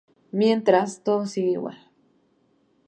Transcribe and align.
Mientras, 0.31 1.03
todo 1.03 1.27
sigue 1.27 1.51
igual... 1.51 1.77